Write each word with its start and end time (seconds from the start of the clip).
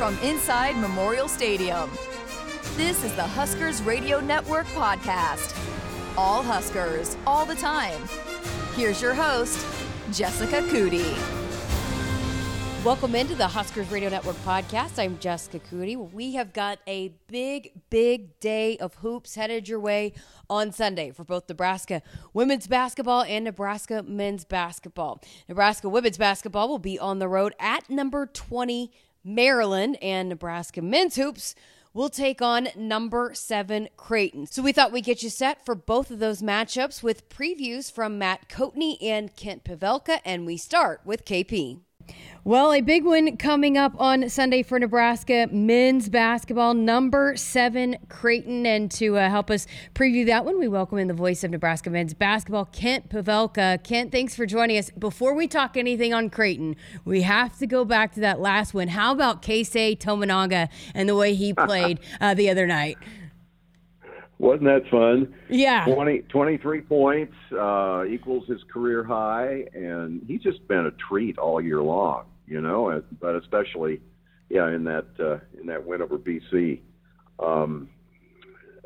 from 0.00 0.16
inside 0.20 0.78
Memorial 0.78 1.28
Stadium. 1.28 1.90
This 2.74 3.04
is 3.04 3.14
the 3.16 3.22
Huskers 3.22 3.82
Radio 3.82 4.18
Network 4.18 4.64
podcast. 4.68 5.54
All 6.16 6.42
Huskers, 6.42 7.18
all 7.26 7.44
the 7.44 7.54
time. 7.54 8.00
Here's 8.74 9.02
your 9.02 9.12
host, 9.12 9.62
Jessica 10.10 10.62
Coody. 10.62 11.14
Welcome 12.82 13.14
into 13.14 13.34
the 13.34 13.46
Huskers 13.46 13.90
Radio 13.90 14.08
Network 14.08 14.36
podcast. 14.36 14.98
I'm 14.98 15.18
Jessica 15.18 15.58
Coody. 15.58 15.96
We 15.96 16.32
have 16.32 16.54
got 16.54 16.78
a 16.86 17.08
big, 17.26 17.72
big 17.90 18.40
day 18.40 18.78
of 18.78 18.94
hoops 18.94 19.34
headed 19.34 19.68
your 19.68 19.80
way 19.80 20.14
on 20.48 20.72
Sunday 20.72 21.10
for 21.10 21.24
both 21.24 21.46
Nebraska 21.46 22.00
women's 22.32 22.66
basketball 22.66 23.24
and 23.24 23.44
Nebraska 23.44 24.02
men's 24.02 24.46
basketball. 24.46 25.22
Nebraska 25.46 25.90
women's 25.90 26.16
basketball 26.16 26.70
will 26.70 26.78
be 26.78 26.98
on 26.98 27.18
the 27.18 27.28
road 27.28 27.54
at 27.60 27.90
number 27.90 28.24
20 28.24 28.90
Maryland, 29.24 29.98
and 30.02 30.28
Nebraska 30.28 30.82
men's 30.82 31.16
hoops 31.16 31.54
will 31.92 32.08
take 32.08 32.40
on 32.40 32.68
number 32.76 33.32
seven 33.34 33.88
Creighton. 33.96 34.46
So 34.46 34.62
we 34.62 34.72
thought 34.72 34.92
we'd 34.92 35.04
get 35.04 35.22
you 35.22 35.30
set 35.30 35.64
for 35.64 35.74
both 35.74 36.10
of 36.10 36.18
those 36.18 36.42
matchups 36.42 37.02
with 37.02 37.28
previews 37.28 37.90
from 37.90 38.18
Matt 38.18 38.48
Coatney 38.48 38.96
and 39.02 39.34
Kent 39.34 39.64
Pavelka, 39.64 40.20
and 40.24 40.46
we 40.46 40.56
start 40.56 41.00
with 41.04 41.24
KP. 41.24 41.80
Well, 42.42 42.72
a 42.72 42.80
big 42.80 43.04
one 43.04 43.36
coming 43.36 43.76
up 43.76 43.92
on 44.00 44.30
Sunday 44.30 44.62
for 44.62 44.78
Nebraska 44.78 45.46
men's 45.52 46.08
basketball, 46.08 46.72
number 46.72 47.36
seven 47.36 47.98
Creighton. 48.08 48.64
And 48.64 48.90
to 48.92 49.18
uh, 49.18 49.28
help 49.28 49.50
us 49.50 49.66
preview 49.94 50.24
that 50.24 50.46
one, 50.46 50.58
we 50.58 50.66
welcome 50.66 50.96
in 50.96 51.06
the 51.06 51.12
voice 51.14 51.44
of 51.44 51.50
Nebraska 51.50 51.90
men's 51.90 52.14
basketball, 52.14 52.64
Kent 52.64 53.10
Pavelka. 53.10 53.84
Kent, 53.84 54.10
thanks 54.10 54.34
for 54.34 54.46
joining 54.46 54.78
us. 54.78 54.90
Before 54.90 55.34
we 55.34 55.48
talk 55.48 55.76
anything 55.76 56.14
on 56.14 56.30
Creighton, 56.30 56.76
we 57.04 57.20
have 57.22 57.58
to 57.58 57.66
go 57.66 57.84
back 57.84 58.14
to 58.14 58.20
that 58.20 58.40
last 58.40 58.72
win. 58.72 58.88
How 58.88 59.12
about 59.12 59.42
Keisei 59.42 59.98
Tominaga 59.98 60.70
and 60.94 61.10
the 61.10 61.16
way 61.16 61.34
he 61.34 61.52
played 61.66 62.00
uh, 62.22 62.32
the 62.32 62.48
other 62.48 62.66
night? 62.66 62.96
Wasn't 64.40 64.64
that 64.64 64.88
fun? 64.90 65.34
Yeah. 65.50 65.84
20, 65.84 66.20
23 66.20 66.80
points 66.80 67.34
uh, 67.52 68.04
equals 68.06 68.48
his 68.48 68.62
career 68.72 69.04
high, 69.04 69.66
and 69.74 70.22
he's 70.26 70.40
just 70.40 70.66
been 70.66 70.86
a 70.86 70.90
treat 70.92 71.36
all 71.36 71.60
year 71.60 71.82
long, 71.82 72.24
you 72.46 72.62
know, 72.62 73.02
but 73.20 73.36
especially, 73.36 74.00
yeah, 74.48 74.68
in 74.70 74.84
that 74.84 75.08
uh, 75.20 75.60
in 75.60 75.66
that 75.66 75.84
win 75.84 76.00
over 76.00 76.18
BC. 76.18 76.80
Um, 77.38 77.90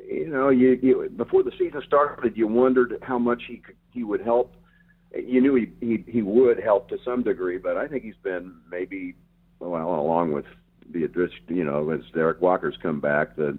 you 0.05 0.28
know, 0.28 0.48
you, 0.48 0.77
you 0.83 1.08
before 1.16 1.44
the 1.44 1.52
season 1.52 1.80
started, 1.86 2.36
you 2.36 2.48
wondered 2.48 2.98
how 3.02 3.20
much 3.20 3.44
he 3.46 3.58
could, 3.58 3.77
he 3.92 4.02
would 4.02 4.22
help. 4.22 4.56
You 5.16 5.41
knew 5.41 5.55
he, 5.55 5.70
he 5.80 6.05
he 6.08 6.22
would 6.22 6.61
help 6.61 6.89
to 6.89 6.98
some 7.05 7.22
degree, 7.22 7.58
but 7.58 7.77
I 7.77 7.86
think 7.86 8.02
he's 8.02 8.14
been 8.24 8.56
maybe 8.68 9.14
well 9.61 10.00
along 10.00 10.33
with 10.33 10.46
the 10.91 11.05
address 11.05 11.30
you 11.46 11.62
know 11.62 11.91
as 11.91 12.00
Derrick 12.12 12.41
Walker's 12.41 12.77
come 12.83 13.00
back 13.00 13.36
the 13.36 13.56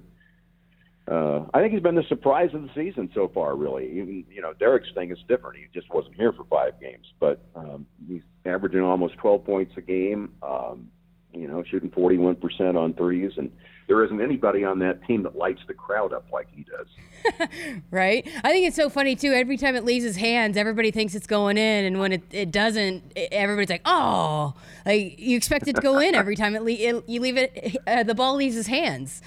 uh, 1.07 1.45
I 1.53 1.61
think 1.61 1.73
he's 1.73 1.83
been 1.83 1.95
the 1.95 2.03
surprise 2.09 2.49
of 2.53 2.63
the 2.63 2.69
season 2.73 3.11
so 3.13 3.27
far. 3.27 3.55
Really, 3.55 3.85
Even, 3.91 4.25
you 4.31 4.41
know, 4.41 4.53
Derrick's 4.53 4.91
thing 4.95 5.11
is 5.11 5.19
different. 5.27 5.57
He 5.57 5.65
just 5.73 5.93
wasn't 5.93 6.15
here 6.15 6.33
for 6.33 6.45
five 6.45 6.79
games, 6.79 7.05
but 7.19 7.43
um, 7.55 7.85
he's 8.07 8.23
averaging 8.45 8.81
almost 8.81 9.15
12 9.17 9.45
points 9.45 9.73
a 9.77 9.81
game. 9.81 10.33
Um, 10.41 10.89
you 11.31 11.47
know, 11.47 11.63
shooting 11.63 11.89
41% 11.89 12.75
on 12.75 12.93
threes, 12.93 13.33
and 13.37 13.51
there 13.87 14.03
isn't 14.03 14.21
anybody 14.21 14.63
on 14.63 14.79
that 14.79 15.03
team 15.05 15.23
that 15.23 15.35
lights 15.35 15.61
the 15.67 15.73
crowd 15.73 16.13
up 16.13 16.25
like 16.31 16.47
he 16.55 16.63
does. 16.63 17.49
right? 17.91 18.27
I 18.43 18.51
think 18.51 18.67
it's 18.67 18.75
so 18.75 18.89
funny 18.89 19.15
too. 19.15 19.33
Every 19.33 19.57
time 19.57 19.75
it 19.75 19.83
leaves 19.83 20.05
his 20.05 20.15
hands, 20.15 20.57
everybody 20.57 20.91
thinks 20.91 21.13
it's 21.13 21.27
going 21.27 21.57
in, 21.57 21.85
and 21.85 21.99
when 21.99 22.13
it, 22.13 22.23
it 22.31 22.51
doesn't, 22.51 23.03
everybody's 23.15 23.69
like, 23.69 23.81
"Oh!" 23.85 24.53
Like 24.85 25.19
you 25.19 25.37
expect 25.37 25.67
it 25.67 25.75
to 25.75 25.81
go 25.81 25.99
in 25.99 26.15
every 26.15 26.35
time 26.35 26.55
it, 26.55 26.63
le- 26.63 26.71
it 26.71 27.03
you 27.07 27.19
leave 27.19 27.37
it. 27.37 27.77
Uh, 27.85 28.03
the 28.03 28.15
ball 28.15 28.35
leaves 28.35 28.55
his 28.55 28.67
hands. 28.67 29.21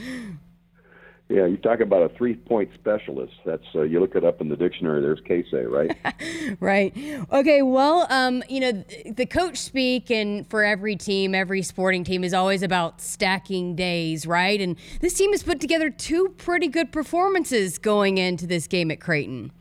Yeah, 1.28 1.44
you 1.44 1.58
talk 1.58 1.80
about 1.80 2.10
a 2.10 2.14
three-point 2.16 2.70
specialist. 2.72 3.34
That's 3.44 3.64
uh, 3.74 3.82
you 3.82 4.00
look 4.00 4.14
it 4.14 4.24
up 4.24 4.40
in 4.40 4.48
the 4.48 4.56
dictionary. 4.56 5.02
There's 5.02 5.20
Keisei, 5.20 5.68
right? 5.68 6.56
right. 6.60 6.96
Okay. 7.30 7.60
Well, 7.60 8.06
um, 8.08 8.42
you 8.48 8.60
know, 8.60 8.84
the 9.04 9.26
coach 9.26 9.58
speak, 9.58 10.10
and 10.10 10.48
for 10.48 10.64
every 10.64 10.96
team, 10.96 11.34
every 11.34 11.60
sporting 11.62 12.02
team 12.02 12.24
is 12.24 12.32
always 12.32 12.62
about 12.62 13.02
stacking 13.02 13.76
days, 13.76 14.26
right? 14.26 14.58
And 14.58 14.78
this 15.02 15.12
team 15.14 15.32
has 15.32 15.42
put 15.42 15.60
together 15.60 15.90
two 15.90 16.34
pretty 16.38 16.68
good 16.68 16.92
performances 16.92 17.76
going 17.76 18.16
into 18.16 18.46
this 18.46 18.66
game 18.66 18.90
at 18.90 18.98
Creighton. 18.98 19.52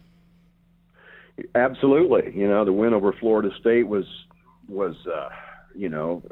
Absolutely. 1.53 2.34
You 2.34 2.47
know, 2.47 2.63
the 2.63 2.72
win 2.72 2.94
over 2.94 3.12
Florida 3.12 3.50
State 3.59 3.90
was 3.90 4.06
was. 4.69 4.96
Uh, 5.06 5.30
you 5.78 5.90
know, 5.90 6.24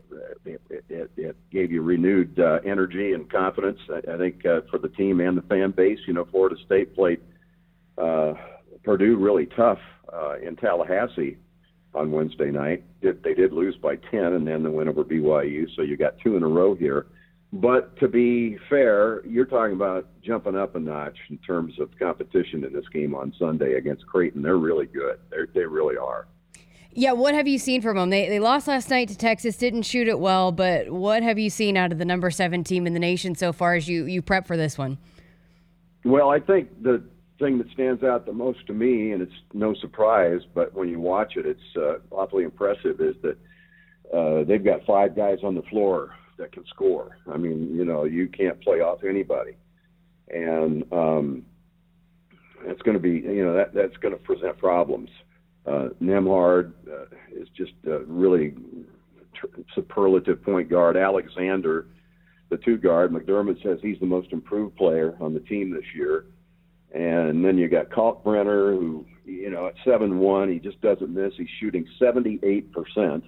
it, 0.45 0.61
it, 0.89 1.11
it 1.15 1.35
gave 1.51 1.71
you 1.71 1.81
renewed 1.81 2.39
uh, 2.39 2.59
energy 2.65 3.13
and 3.13 3.31
confidence. 3.31 3.79
I, 3.89 4.13
I 4.13 4.17
think 4.17 4.45
uh, 4.45 4.61
for 4.71 4.79
the 4.79 4.89
team 4.89 5.19
and 5.19 5.37
the 5.37 5.43
fan 5.43 5.71
base, 5.71 5.99
you 6.07 6.13
know, 6.13 6.25
Florida 6.25 6.55
State 6.65 6.95
played 6.95 7.19
uh, 7.97 8.33
Purdue 8.83 9.17
really 9.17 9.45
tough 9.45 9.79
uh, 10.11 10.39
in 10.39 10.55
Tallahassee 10.55 11.37
on 11.93 12.11
Wednesday 12.11 12.51
night. 12.51 12.83
Did, 13.01 13.23
they 13.23 13.33
did 13.33 13.53
lose 13.53 13.75
by 13.77 13.95
10, 13.95 14.19
and 14.19 14.47
then 14.47 14.63
the 14.63 14.71
win 14.71 14.89
over 14.89 15.03
BYU. 15.03 15.67
So 15.75 15.83
you 15.83 15.95
got 15.95 16.17
two 16.23 16.35
in 16.35 16.43
a 16.43 16.47
row 16.47 16.75
here. 16.75 17.05
But 17.53 17.97
to 17.99 18.07
be 18.07 18.57
fair, 18.69 19.25
you're 19.25 19.45
talking 19.45 19.75
about 19.75 20.07
jumping 20.21 20.57
up 20.57 20.75
a 20.75 20.79
notch 20.79 21.17
in 21.29 21.37
terms 21.37 21.79
of 21.79 21.89
competition 21.97 22.63
in 22.65 22.73
this 22.73 22.87
game 22.91 23.15
on 23.15 23.33
Sunday 23.39 23.75
against 23.75 24.05
Creighton. 24.07 24.41
They're 24.41 24.57
really 24.57 24.87
good. 24.87 25.19
They're, 25.29 25.47
they 25.53 25.61
really 25.61 25.95
are. 25.95 26.27
Yeah, 26.97 27.11
what 27.11 27.35
have 27.35 27.45
you 27.45 27.59
seen 27.59 27.81
from 27.81 27.97
them? 27.97 28.09
They, 28.09 28.29
they 28.29 28.39
lost 28.39 28.69
last 28.69 28.89
night 28.89 29.09
to 29.09 29.17
Texas, 29.17 29.57
didn't 29.57 29.81
shoot 29.81 30.07
it 30.07 30.17
well, 30.17 30.53
but 30.53 30.89
what 30.89 31.23
have 31.23 31.37
you 31.37 31.49
seen 31.49 31.75
out 31.75 31.91
of 31.91 31.97
the 31.97 32.05
number 32.05 32.31
seven 32.31 32.63
team 32.63 32.87
in 32.87 32.93
the 32.93 33.01
nation 33.01 33.35
so 33.35 33.51
far 33.51 33.75
as 33.75 33.89
you, 33.89 34.05
you 34.05 34.21
prep 34.21 34.47
for 34.47 34.55
this 34.55 34.77
one? 34.77 34.97
Well, 36.05 36.29
I 36.29 36.39
think 36.39 36.81
the 36.81 37.03
thing 37.37 37.57
that 37.57 37.69
stands 37.73 38.01
out 38.01 38.25
the 38.25 38.31
most 38.31 38.65
to 38.67 38.73
me, 38.73 39.11
and 39.11 39.21
it's 39.21 39.33
no 39.53 39.73
surprise, 39.75 40.39
but 40.53 40.73
when 40.73 40.87
you 40.87 41.01
watch 41.01 41.35
it, 41.35 41.45
it's 41.45 41.75
uh, 41.75 41.95
awfully 42.11 42.45
impressive, 42.45 43.01
is 43.01 43.15
that 43.23 43.37
uh, 44.17 44.45
they've 44.45 44.63
got 44.63 44.85
five 44.85 45.17
guys 45.17 45.39
on 45.43 45.53
the 45.53 45.63
floor 45.63 46.15
that 46.37 46.53
can 46.53 46.65
score. 46.67 47.17
I 47.29 47.35
mean, 47.35 47.75
you 47.75 47.83
know, 47.83 48.05
you 48.05 48.29
can't 48.29 48.61
play 48.61 48.79
off 48.79 49.03
anybody. 49.03 49.57
And 50.29 50.85
um, 50.93 51.45
that's 52.65 52.81
going 52.83 52.95
to 52.95 53.01
be, 53.01 53.19
you 53.19 53.43
know, 53.43 53.53
that, 53.53 53.73
that's 53.73 53.97
going 53.97 54.13
to 54.13 54.19
present 54.19 54.57
problems. 54.57 55.09
Uh, 55.65 55.89
Nembhard 56.01 56.73
uh, 56.87 57.05
is 57.35 57.47
just 57.57 57.73
a 57.87 57.99
really 58.05 58.53
tr- 59.33 59.61
superlative 59.73 60.43
point 60.43 60.69
guard. 60.69 60.95
Alexander, 60.95 61.87
the 62.49 62.57
two 62.57 62.77
guard, 62.77 63.11
McDermott 63.11 63.61
says 63.63 63.79
he's 63.81 63.99
the 63.99 64.05
most 64.05 64.31
improved 64.31 64.75
player 64.75 65.15
on 65.19 65.33
the 65.33 65.39
team 65.41 65.73
this 65.73 65.85
year. 65.95 66.25
And 66.93 67.43
then 67.43 67.57
you 67.57 67.67
got 67.67 67.89
Kalkbrenner, 67.89 68.77
who, 68.77 69.05
you 69.25 69.49
know, 69.49 69.67
at 69.67 69.73
7 69.83 70.17
1, 70.19 70.51
he 70.51 70.59
just 70.59 70.79
doesn't 70.81 71.13
miss. 71.13 71.33
He's 71.35 71.47
shooting 71.59 71.85
78%. 71.99 73.23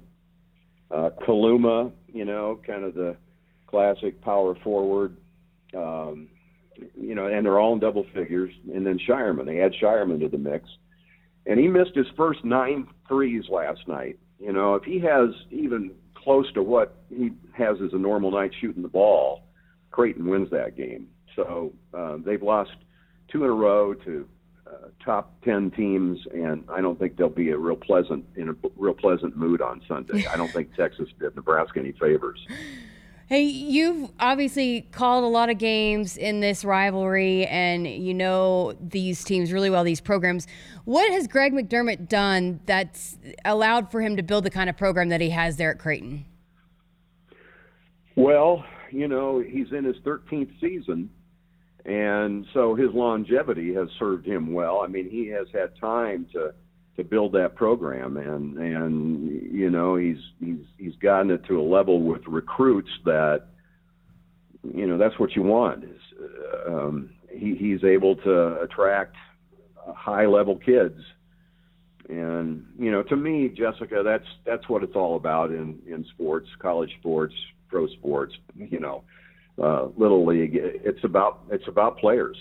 Uh, 0.89 1.09
Kaluma, 1.27 1.91
you 2.13 2.23
know, 2.23 2.59
kind 2.65 2.83
of 2.83 2.93
the 2.93 3.17
classic 3.65 4.21
power 4.21 4.55
forward. 4.63 5.17
Um, 5.75 6.29
you 6.95 7.15
know, 7.15 7.25
and 7.25 7.45
they're 7.45 7.59
all 7.59 7.73
in 7.73 7.79
double 7.79 8.05
figures. 8.13 8.53
And 8.73 8.85
then 8.85 8.99
Scheierman, 8.99 9.45
they 9.45 9.59
add 9.59 9.73
Scheierman 9.81 10.19
to 10.21 10.29
the 10.29 10.37
mix 10.37 10.69
and 11.47 11.59
he 11.59 11.67
missed 11.67 11.95
his 11.95 12.07
first 12.15 12.43
nine 12.43 12.87
threes 13.07 13.45
last 13.49 13.87
night. 13.87 14.19
You 14.39 14.53
know, 14.53 14.75
if 14.75 14.83
he 14.83 14.99
has 14.99 15.29
even 15.49 15.91
close 16.15 16.51
to 16.53 16.61
what 16.61 16.97
he 17.09 17.31
has 17.53 17.77
as 17.81 17.93
a 17.93 17.97
normal 17.97 18.31
night 18.31 18.51
shooting 18.59 18.83
the 18.83 18.89
ball, 18.89 19.43
Creighton 19.91 20.27
wins 20.27 20.51
that 20.51 20.75
game. 20.75 21.07
So 21.35 21.73
uh, 21.93 22.17
they've 22.23 22.43
lost 22.43 22.71
two 23.31 23.43
in 23.43 23.49
a 23.49 23.53
row 23.53 23.93
to 23.93 24.27
uh, 24.67 24.87
top 25.03 25.41
ten 25.43 25.71
teams, 25.71 26.19
and 26.33 26.65
I 26.69 26.81
don't 26.81 26.99
think 26.99 27.15
they'll 27.15 27.29
be 27.29 27.49
a 27.51 27.57
real 27.57 27.77
pleasant 27.77 28.25
in 28.35 28.49
a 28.49 28.55
real 28.75 28.93
pleasant 28.93 29.37
mood 29.37 29.61
on 29.61 29.81
Sunday. 29.87 30.25
I 30.27 30.35
don't 30.35 30.51
think 30.51 30.75
Texas 30.75 31.07
did 31.19 31.35
Nebraska 31.35 31.79
any 31.79 31.93
favors. 31.93 32.45
Hey, 33.29 33.43
you've 33.43 34.09
obviously 34.21 34.88
called 34.94 35.25
a 35.25 35.27
lot 35.27 35.50
of 35.50 35.57
games 35.57 36.15
in 36.15 36.39
this 36.39 36.63
rivalry, 36.63 37.45
and 37.47 37.85
you 37.85 38.13
know 38.13 38.74
these 38.79 39.25
teams 39.25 39.51
really 39.51 39.69
well, 39.69 39.83
these 39.83 40.00
programs. 40.00 40.47
What 40.85 41.12
has 41.12 41.27
Greg 41.27 41.51
McDermott 41.51 42.07
done 42.07 42.62
that's 42.65 43.18
allowed 43.44 43.91
for 43.91 44.00
him 44.00 44.15
to 44.15 44.24
build 44.24 44.45
the 44.45 44.50
kind 44.50 44.69
of 44.69 44.77
program 44.77 45.09
that 45.09 45.19
he 45.19 45.31
has 45.31 45.57
there 45.57 45.71
at 45.71 45.77
Creighton? 45.77 46.24
Well, 48.15 48.63
you 48.91 49.09
know, 49.09 49.39
he's 49.39 49.74
in 49.74 49.83
his 49.83 49.97
13th 50.06 50.57
season, 50.62 51.09
and 51.83 52.45
so 52.53 52.75
his 52.75 52.94
longevity 52.94 53.74
has 53.74 53.89
served 54.00 54.25
him 54.25 54.53
well. 54.53 54.79
I 54.85 54.88
mean, 54.88 55.09
he 55.09 55.27
has 55.27 55.47
had 55.53 55.77
time 55.81 56.27
to 56.31 56.53
to 56.97 57.03
build 57.03 57.31
that 57.33 57.55
program 57.55 58.17
and 58.17 58.57
and 58.57 59.53
you 59.53 59.69
know 59.69 59.95
he's 59.95 60.17
he's 60.39 60.65
he's 60.77 60.95
gotten 60.95 61.31
it 61.31 61.45
to 61.45 61.59
a 61.59 61.61
level 61.61 62.01
with 62.01 62.21
recruits 62.27 62.89
that 63.05 63.45
you 64.73 64.85
know 64.88 64.97
that's 64.97 65.17
what 65.19 65.35
you 65.35 65.44
want 65.44 65.83
is 65.83 66.01
um, 66.67 67.09
he 67.31 67.55
he's 67.55 67.83
able 67.83 68.15
to 68.15 68.59
attract 68.61 69.15
high 69.95 70.25
level 70.25 70.57
kids 70.57 70.99
and 72.09 72.65
you 72.79 72.91
know 72.91 73.03
to 73.03 73.15
me 73.15 73.47
Jessica 73.50 74.01
that's 74.03 74.27
that's 74.45 74.67
what 74.67 74.83
it's 74.83 74.95
all 74.95 75.15
about 75.15 75.51
in 75.51 75.79
in 75.88 76.05
sports 76.13 76.47
college 76.59 76.91
sports 77.00 77.35
pro 77.67 77.88
sports, 77.88 78.33
you 78.55 78.79
know, 78.79 79.03
uh, 79.61 79.88
little 79.97 80.25
league. 80.25 80.51
It's 80.53 81.03
about 81.03 81.41
it's 81.51 81.67
about 81.67 81.97
players. 81.97 82.38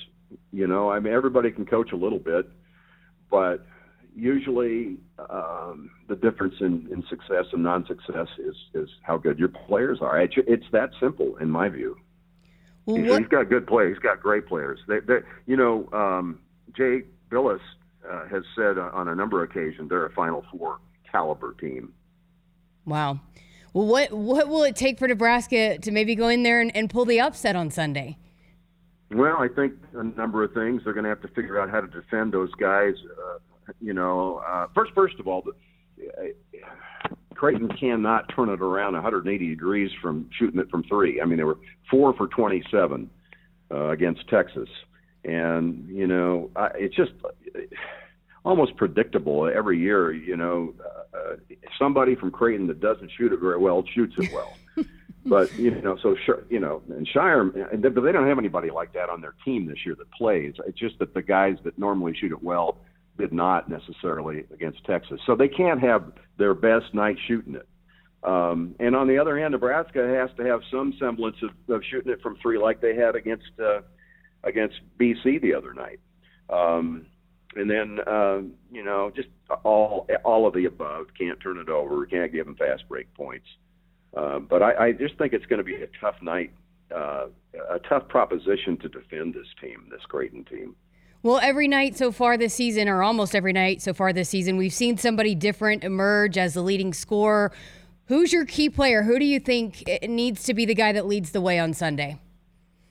You 0.53 0.67
know, 0.67 0.91
I 0.91 1.01
mean, 1.01 1.13
everybody 1.13 1.51
can 1.51 1.67
coach 1.67 1.93
a 1.93 1.97
little 1.97 2.19
bit, 2.19 2.49
but 3.31 3.65
usually 4.17 4.97
um, 5.31 5.91
the 6.09 6.17
difference 6.17 6.55
in, 6.61 6.89
in 6.91 7.05
success 7.09 7.45
and 7.53 7.63
non-success 7.63 8.29
is 8.39 8.57
is 8.75 8.89
how 9.03 9.19
good 9.19 9.39
your 9.39 9.49
players 9.49 9.99
are. 10.01 10.21
It's, 10.21 10.35
it's 10.39 10.65
that 10.73 10.91
simple, 10.99 11.37
in 11.37 11.51
my 11.51 11.69
view. 11.69 11.97
Well, 12.87 12.97
he's, 12.97 13.19
he's 13.19 13.29
got 13.29 13.49
good 13.51 13.67
players. 13.67 13.97
He's 13.97 14.03
got 14.03 14.21
great 14.21 14.47
players. 14.47 14.79
They, 14.89 15.01
they, 15.01 15.19
you 15.47 15.57
know, 15.57 15.89
um, 15.93 16.41
Jay 16.77 17.03
Bilas 17.31 17.61
uh, 18.11 18.27
has 18.29 18.43
said 18.57 18.79
on 18.79 19.09
a 19.09 19.15
number 19.15 19.43
of 19.43 19.51
occasions 19.51 19.91
they're 19.91 20.07
a 20.07 20.13
Final 20.13 20.45
Four 20.51 20.79
caliber 21.11 21.55
team. 21.61 21.93
Wow. 22.85 23.21
Well, 23.75 23.87
what 23.87 24.13
what 24.13 24.49
will 24.49 24.63
it 24.63 24.77
take 24.77 24.99
for 24.99 25.07
Nebraska 25.07 25.79
to 25.79 25.91
maybe 25.91 26.15
go 26.15 26.29
in 26.29 26.43
there 26.43 26.61
and, 26.61 26.75
and 26.75 26.89
pull 26.89 27.05
the 27.05 27.21
upset 27.21 27.57
on 27.57 27.71
Sunday? 27.71 28.17
Well, 29.11 29.37
I 29.39 29.49
think 29.49 29.75
a 29.95 30.03
number 30.03 30.43
of 30.43 30.53
things. 30.53 30.83
They're 30.83 30.93
going 30.93 31.05
to 31.05 31.11
have 31.11 31.23
to 31.23 31.29
figure 31.29 31.61
out 31.61 31.71
how 31.71 31.81
to 31.81 31.87
defend 31.87 32.33
those 32.33 32.53
guys. 32.55 32.95
Uh, 33.05 33.39
you 33.81 33.93
know, 33.93 34.43
uh, 34.47 34.67
first, 34.75 34.93
first 34.95 35.19
of 35.19 35.29
all, 35.29 35.43
the, 35.43 35.53
uh, 36.09 36.67
Creighton 37.35 37.69
cannot 37.69 38.33
turn 38.35 38.49
it 38.49 38.61
around 38.61 38.95
180 38.95 39.49
degrees 39.49 39.91
from 40.01 40.29
shooting 40.37 40.59
it 40.59 40.71
from 40.71 40.83
three. 40.85 41.21
I 41.21 41.25
mean, 41.25 41.37
they 41.37 41.45
were 41.45 41.59
four 41.91 42.15
for 42.15 42.27
27 42.29 43.11
uh, 43.71 43.89
against 43.89 44.29
Texas, 44.29 44.69
and 45.25 45.89
you 45.89 46.07
know, 46.07 46.51
I, 46.57 46.71
it's 46.77 46.97
just 46.97 47.13
almost 48.45 48.77
predictable 48.77 49.51
every 49.55 49.79
year. 49.79 50.13
You 50.13 50.37
know, 50.37 50.75
uh, 50.83 51.17
uh, 51.17 51.37
somebody 51.79 52.15
from 52.15 52.31
Creighton 52.31 52.67
that 52.69 52.81
doesn't 52.81 53.11
shoot 53.17 53.33
it 53.33 53.41
very 53.41 53.59
well 53.59 53.85
shoots 53.95 54.15
it 54.19 54.33
well. 54.33 54.57
but 55.27 55.53
you 55.59 55.71
know, 55.83 55.99
so 56.03 56.17
sure, 56.25 56.45
you 56.49 56.59
know, 56.59 56.83
and 56.89 57.07
Shire, 57.07 57.43
and 57.43 57.83
they, 57.83 57.91
but 57.91 58.01
they 58.03 58.13
don't 58.13 58.27
have 58.27 58.39
anybody 58.39 58.71
like 58.71 58.95
that 58.95 59.11
on 59.11 59.21
their 59.21 59.35
team 59.45 59.67
this 59.67 59.85
year 59.85 59.95
that 59.97 60.11
plays. 60.13 60.55
It's 60.67 60.79
just 60.79 60.99
that 61.01 61.13
the 61.13 61.23
guys 61.23 61.57
that 61.65 61.79
normally 61.79 62.15
shoot 62.17 62.33
it 62.33 62.43
well 62.43 62.79
did 63.19 63.33
not 63.33 63.69
necessarily 63.69 64.45
against 64.53 64.85
Texas. 64.85 65.21
So 65.27 65.35
they 65.35 65.49
can't 65.49 65.81
have 65.81 66.13
their 66.39 66.55
best 66.55 66.93
night 66.95 67.17
shooting 67.27 67.55
it. 67.55 67.69
Um, 68.23 68.75
and 68.81 68.97
on 68.97 69.07
the 69.07 69.19
other 69.19 69.39
hand, 69.39 69.53
Nebraska 69.53 70.07
has 70.19 70.31
to 70.37 70.45
have 70.45 70.61
some 70.71 70.95
semblance 70.99 71.37
of, 71.43 71.75
of 71.75 71.83
shooting 71.89 72.13
it 72.13 72.21
from 72.23 72.37
three, 72.43 72.59
like 72.59 72.81
they 72.81 72.95
had 72.95 73.15
against 73.15 73.51
uh, 73.63 73.81
against 74.43 74.77
BC 74.99 75.41
the 75.41 75.55
other 75.55 75.73
night. 75.75 76.01
Um, 76.51 77.07
and 77.55 77.71
then 77.71 77.99
uh, 78.07 78.41
you 78.71 78.85
know, 78.85 79.13
just 79.15 79.29
all 79.65 80.09
all 80.25 80.47
of 80.47 80.55
the 80.55 80.65
above. 80.65 81.07
Can't 81.19 81.39
turn 81.41 81.59
it 81.59 81.69
over. 81.69 82.05
Can't 82.07 82.33
give 82.33 82.47
them 82.47 82.57
fast 82.57 82.89
break 82.89 83.13
points. 83.15 83.47
Uh, 84.17 84.39
but 84.39 84.63
I, 84.63 84.87
I 84.87 84.93
just 84.93 85.17
think 85.19 85.33
it's 85.33 85.47
going 85.47 85.59
to 85.59 85.65
be 85.65 85.75
a 85.75 85.89
tough 86.01 86.17
night, 86.23 86.51
uh, 86.95 87.27
a 87.71 87.79
tough 87.89 88.09
proposition 88.09 88.79
to 88.79 88.89
defend 88.89 89.35
this 89.35 89.47
team, 89.61 89.89
this 89.91 90.01
Creighton 90.09 90.45
team. 90.45 90.75
Well, 91.23 91.39
every 91.43 91.67
night 91.67 91.97
so 91.97 92.13
far 92.13 92.37
this 92.37 92.55
season, 92.55 92.89
or 92.89 93.03
almost 93.03 93.35
every 93.35 93.53
night 93.53 93.83
so 93.83 93.93
far 93.93 94.13
this 94.13 94.29
season, 94.29 94.57
we've 94.57 94.73
seen 94.73 94.97
somebody 94.97 95.35
different 95.35 95.83
emerge 95.83 96.39
as 96.39 96.55
the 96.55 96.63
leading 96.63 96.93
scorer. 96.93 97.53
Who's 98.07 98.33
your 98.33 98.45
key 98.45 98.71
player? 98.71 99.03
Who 99.03 99.19
do 99.19 99.25
you 99.25 99.41
think 99.41 99.83
needs 100.03 100.45
to 100.45 100.55
be 100.55 100.65
the 100.65 100.75
guy 100.75 100.93
that 100.93 101.07
leads 101.07 101.33
the 101.33 101.41
way 101.41 101.59
on 101.59 101.75
Sunday? 101.75 102.21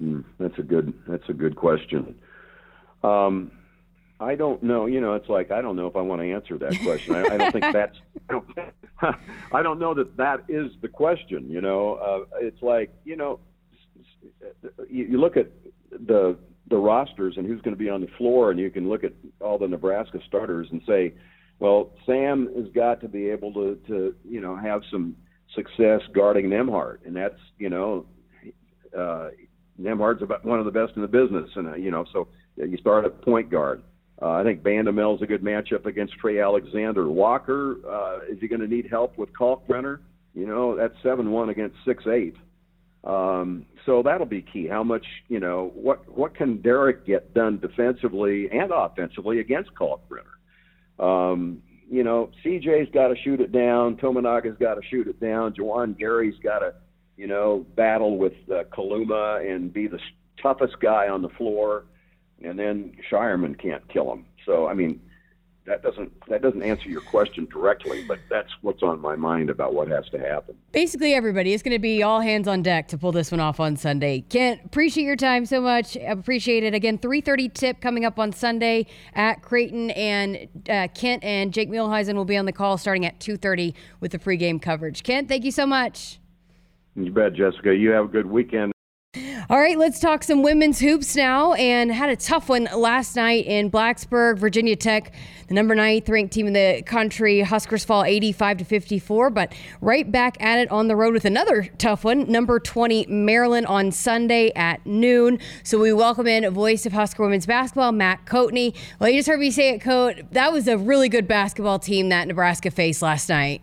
Mm, 0.03 0.25
that's 0.37 0.57
a 0.59 0.63
good. 0.63 0.93
That's 1.07 1.27
a 1.29 1.33
good 1.33 1.55
question. 1.55 2.15
Um, 3.03 3.51
I 4.19 4.35
don't 4.35 4.61
know. 4.61 4.87
You 4.87 4.99
know, 4.99 5.13
it's 5.13 5.29
like 5.29 5.51
I 5.51 5.61
don't 5.61 5.77
know 5.77 5.87
if 5.87 5.95
I 5.95 6.01
want 6.01 6.21
to 6.21 6.31
answer 6.31 6.57
that 6.57 6.77
question. 6.83 7.15
I, 7.15 7.23
I 7.23 7.37
don't 7.37 7.51
think 7.51 7.65
that's. 7.73 7.97
I 8.29 8.33
don't, 8.33 9.15
I 9.53 9.63
don't 9.63 9.79
know 9.79 9.93
that 9.93 10.17
that 10.17 10.43
is 10.49 10.71
the 10.81 10.89
question. 10.89 11.49
You 11.49 11.61
know, 11.61 11.95
uh, 11.95 12.37
it's 12.41 12.61
like 12.61 12.93
you 13.05 13.15
know, 13.15 13.39
you, 14.89 15.05
you 15.05 15.17
look 15.19 15.37
at 15.37 15.47
the 15.91 16.37
the 16.69 16.77
rosters 16.77 17.35
and 17.37 17.45
who's 17.45 17.61
going 17.61 17.75
to 17.75 17.79
be 17.79 17.89
on 17.89 18.01
the 18.01 18.09
floor, 18.17 18.51
and 18.51 18.59
you 18.59 18.69
can 18.69 18.89
look 18.89 19.03
at 19.03 19.13
all 19.39 19.57
the 19.57 19.67
Nebraska 19.67 20.19
starters 20.27 20.67
and 20.71 20.81
say, 20.87 21.13
well, 21.59 21.91
Sam 22.05 22.49
has 22.55 22.67
got 22.73 23.01
to 23.01 23.07
be 23.07 23.29
able 23.29 23.53
to, 23.53 23.79
to 23.87 24.15
you 24.27 24.41
know, 24.41 24.55
have 24.55 24.81
some 24.91 25.15
success 25.53 26.01
guarding 26.13 26.49
Nembhard, 26.49 26.97
and 27.05 27.15
that's 27.15 27.39
you 27.57 27.69
know, 27.69 28.05
uh, 28.97 29.29
Nembhard's 29.81 30.21
about 30.21 30.43
one 30.43 30.59
of 30.59 30.65
the 30.65 30.71
best 30.71 30.93
in 30.95 31.01
the 31.01 31.07
business, 31.07 31.49
and 31.55 31.67
uh, 31.67 31.75
you 31.75 31.91
know, 31.91 32.05
so 32.11 32.27
you 32.57 32.77
start 32.77 33.05
at 33.05 33.21
point 33.21 33.49
guard. 33.49 33.83
Uh, 34.21 34.31
I 34.31 34.43
think 34.43 34.63
Bandoumel's 34.63 35.21
a 35.21 35.25
good 35.25 35.43
matchup 35.43 35.85
against 35.85 36.13
Trey 36.13 36.39
Alexander. 36.39 37.09
Walker, 37.09 37.77
uh, 37.87 38.19
is 38.31 38.39
he 38.39 38.47
going 38.47 38.61
to 38.61 38.67
need 38.67 38.87
help 38.89 39.17
with 39.17 39.29
Kalkbrenner? 39.33 39.99
You 40.33 40.47
know, 40.47 40.75
that's 40.75 40.93
seven 41.03 41.31
one 41.31 41.49
against 41.49 41.75
six 41.85 42.05
eight. 42.07 42.35
Um, 43.05 43.65
so 43.85 44.01
that'll 44.01 44.25
be 44.25 44.41
key. 44.41 44.67
How 44.67 44.83
much, 44.83 45.05
you 45.27 45.39
know, 45.39 45.71
what 45.75 46.09
what 46.09 46.35
can 46.35 46.61
Derrick 46.61 47.05
get 47.05 47.33
done 47.33 47.59
defensively 47.59 48.49
and 48.51 48.71
offensively 48.71 49.39
against 49.39 49.71
Kalkbrenner? 49.75 50.23
Um, 50.99 51.61
you 51.89 52.03
know, 52.03 52.31
CJ's 52.43 52.91
got 52.91 53.09
to 53.09 53.15
shoot 53.23 53.39
it 53.41 53.51
down. 53.51 53.97
Tominaga's 53.97 54.57
got 54.59 54.75
to 54.75 54.81
shoot 54.89 55.07
it 55.07 55.19
down. 55.19 55.53
Juwan 55.53 55.97
Gary's 55.97 56.39
got 56.41 56.59
to, 56.59 56.73
you 57.15 57.27
know, 57.27 57.65
battle 57.75 58.17
with 58.17 58.33
uh, 58.49 58.63
Kaluma 58.75 59.47
and 59.47 59.71
be 59.71 59.87
the 59.87 59.99
toughest 60.41 60.79
guy 60.81 61.07
on 61.07 61.21
the 61.21 61.29
floor. 61.29 61.85
And 62.43 62.57
then 62.57 62.93
Scheierman 63.11 63.59
can't 63.61 63.87
kill 63.87 64.11
him. 64.11 64.25
So 64.47 64.67
I 64.67 64.73
mean, 64.73 64.99
that 65.65 65.81
doesn't 65.81 66.11
that 66.27 66.41
doesn't 66.41 66.61
answer 66.61 66.89
your 66.89 67.01
question 67.01 67.47
directly, 67.51 68.03
but 68.07 68.19
that's 68.29 68.49
what's 68.61 68.83
on 68.83 69.01
my 69.01 69.15
mind 69.15 69.49
about 69.49 69.73
what 69.73 69.87
has 69.87 70.07
to 70.09 70.19
happen. 70.19 70.55
Basically, 70.71 71.13
everybody 71.13 71.53
is 71.53 71.63
going 71.63 71.73
to 71.73 71.79
be 71.79 72.03
all 72.03 72.21
hands 72.21 72.47
on 72.47 72.61
deck 72.61 72.87
to 72.89 72.97
pull 72.97 73.11
this 73.11 73.31
one 73.31 73.39
off 73.39 73.59
on 73.59 73.75
Sunday. 73.75 74.21
Kent, 74.29 74.61
appreciate 74.65 75.05
your 75.05 75.15
time 75.15 75.45
so 75.45 75.59
much. 75.59 75.95
Appreciate 75.95 76.63
it. 76.63 76.73
Again, 76.73 76.97
three 76.97 77.21
thirty 77.21 77.49
tip 77.49 77.81
coming 77.81 78.05
up 78.05 78.19
on 78.19 78.31
Sunday 78.31 78.85
at 79.13 79.41
Creighton, 79.41 79.89
and 79.91 80.47
uh, 80.69 80.87
Kent 80.93 81.23
and 81.23 81.51
Jake 81.51 81.69
Muehlheisen 81.69 82.13
will 82.13 82.25
be 82.25 82.37
on 82.37 82.45
the 82.45 82.53
call 82.53 82.77
starting 82.77 83.05
at 83.05 83.19
two 83.19 83.37
thirty 83.37 83.73
with 83.99 84.11
the 84.11 84.19
pregame 84.19 84.61
coverage. 84.61 85.01
Kent, 85.03 85.27
thank 85.27 85.43
you 85.43 85.51
so 85.51 85.65
much. 85.65 86.19
You 86.95 87.11
bet, 87.11 87.33
Jessica. 87.33 87.75
You 87.75 87.89
have 87.89 88.05
a 88.05 88.09
good 88.09 88.27
weekend. 88.27 88.74
All 89.47 89.59
right, 89.59 89.77
let's 89.77 89.99
talk 89.99 90.23
some 90.23 90.41
women's 90.41 90.79
hoops 90.79 91.15
now. 91.15 91.53
And 91.53 91.91
had 91.91 92.09
a 92.09 92.15
tough 92.15 92.49
one 92.49 92.67
last 92.75 93.15
night 93.15 93.45
in 93.45 93.69
Blacksburg, 93.69 94.39
Virginia 94.39 94.75
Tech, 94.75 95.13
the 95.47 95.53
number 95.53 95.75
ninth 95.75 96.09
ranked 96.09 96.33
team 96.33 96.47
in 96.47 96.53
the 96.53 96.81
country. 96.83 97.41
Huskers 97.41 97.85
fall 97.85 98.03
85 98.03 98.57
to 98.57 98.65
54, 98.65 99.29
but 99.29 99.53
right 99.81 100.11
back 100.11 100.41
at 100.41 100.57
it 100.57 100.71
on 100.71 100.87
the 100.87 100.95
road 100.95 101.13
with 101.13 101.25
another 101.25 101.69
tough 101.77 102.03
one. 102.03 102.23
Number 102.31 102.59
20 102.59 103.05
Maryland 103.05 103.67
on 103.67 103.91
Sunday 103.91 104.51
at 104.55 104.83
noon. 104.83 105.37
So 105.61 105.77
we 105.77 105.93
welcome 105.93 106.25
in 106.25 106.43
a 106.43 106.49
voice 106.49 106.87
of 106.87 106.93
Husker 106.93 107.21
women's 107.21 107.45
basketball, 107.45 107.91
Matt 107.91 108.25
Coatney. 108.25 108.75
Well, 108.99 109.11
you 109.11 109.19
just 109.19 109.29
heard 109.29 109.39
me 109.39 109.51
say 109.51 109.75
it, 109.75 109.79
Coat. 109.79 110.23
That 110.31 110.53
was 110.53 110.67
a 110.67 110.75
really 110.75 111.07
good 111.07 111.27
basketball 111.27 111.77
team 111.77 112.09
that 112.09 112.27
Nebraska 112.27 112.71
faced 112.71 113.03
last 113.03 113.29
night. 113.29 113.61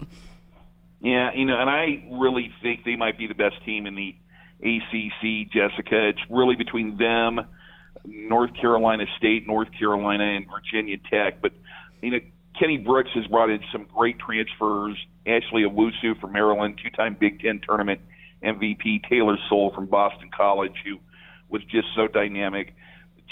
Yeah, 1.00 1.32
you 1.34 1.44
know, 1.44 1.58
and 1.58 1.68
I 1.68 2.04
really 2.08 2.52
think 2.62 2.84
they 2.84 2.94
might 2.94 3.18
be 3.18 3.26
the 3.26 3.34
best 3.34 3.56
team 3.64 3.86
in 3.86 3.96
the 3.96 4.14
ACC, 4.62 5.50
Jessica. 5.50 6.08
It's 6.08 6.20
really 6.30 6.56
between 6.56 6.96
them, 6.96 7.40
North 8.04 8.50
Carolina 8.60 9.04
State, 9.18 9.46
North 9.46 9.68
Carolina, 9.78 10.24
and 10.24 10.46
Virginia 10.48 10.96
Tech. 11.10 11.40
But 11.42 11.52
you 12.00 12.10
know, 12.10 12.20
Kenny 12.58 12.78
Brooks 12.78 13.10
has 13.14 13.26
brought 13.26 13.50
in 13.50 13.60
some 13.72 13.86
great 13.94 14.18
transfers. 14.18 14.96
Ashley 15.26 15.62
Owusu 15.62 16.20
from 16.20 16.32
Maryland, 16.32 16.80
two-time 16.82 17.16
Big 17.18 17.40
Ten 17.40 17.60
tournament 17.66 18.00
MVP. 18.42 19.08
Taylor 19.08 19.36
Soule 19.48 19.72
from 19.74 19.86
Boston 19.86 20.30
College, 20.36 20.74
who 20.84 20.98
was 21.48 21.62
just 21.64 21.88
so 21.94 22.08
dynamic. 22.08 22.74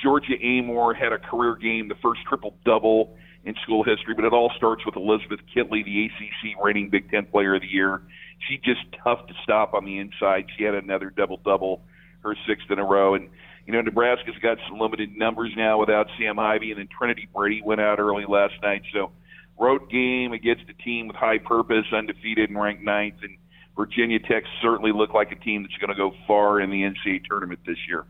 Georgia 0.03 0.35
Amoore 0.43 0.97
had 0.97 1.13
a 1.13 1.19
career 1.19 1.57
game, 1.57 1.89
the 1.89 1.97
first 1.97 2.21
triple 2.29 2.55
double 2.65 3.17
in 3.45 3.55
school 3.63 3.83
history, 3.83 4.15
but 4.15 4.25
it 4.25 4.33
all 4.33 4.53
starts 4.57 4.85
with 4.85 4.97
Elizabeth 4.97 5.41
Kitley, 5.55 5.85
the 5.85 6.07
ACC 6.07 6.63
reigning 6.63 6.91
Big 6.91 7.11
Ten 7.11 7.27
Player 7.27 7.55
of 7.55 7.63
the 7.63 7.69
Year. 7.69 8.03
She 8.49 8.59
just 8.59 8.81
tough 9.05 9.27
to 9.27 9.35
stop 9.43 9.75
on 9.75 9.85
the 9.85 9.99
inside. 9.99 10.47
She 10.57 10.65
had 10.65 10.75
another 10.75 11.11
double 11.11 11.37
double, 11.37 11.83
her 12.21 12.35
sixth 12.47 12.71
in 12.71 12.79
a 12.79 12.85
row, 12.85 13.15
and 13.15 13.29
you 13.67 13.73
know 13.73 13.81
Nebraska's 13.83 14.39
got 14.43 14.59
some 14.69 14.79
limited 14.79 15.17
numbers 15.17 15.53
now 15.57 15.79
without 15.79 16.09
Sam 16.19 16.37
Haiby, 16.37 16.71
and 16.71 16.79
then 16.79 16.89
Trinity 16.97 17.29
Brady 17.35 17.63
went 17.65 17.81
out 17.81 17.99
early 17.99 18.25
last 18.27 18.55
night. 18.63 18.83
So 18.93 19.13
road 19.59 19.91
game 19.91 20.33
against 20.33 20.65
a 20.69 20.83
team 20.83 21.09
with 21.09 21.17
high 21.17 21.39
purpose, 21.39 21.85
undefeated 21.93 22.49
and 22.49 22.59
ranked 22.59 22.83
ninth, 22.83 23.17
and 23.23 23.37
Virginia 23.77 24.19
Tech 24.19 24.45
certainly 24.61 24.93
looked 24.93 25.15
like 25.15 25.31
a 25.33 25.37
team 25.37 25.63
that's 25.63 25.77
going 25.77 25.91
to 25.91 25.95
go 25.95 26.15
far 26.27 26.61
in 26.61 26.71
the 26.71 26.83
NCAA 26.83 27.25
tournament 27.25 27.61
this 27.67 27.79
year. 27.89 28.05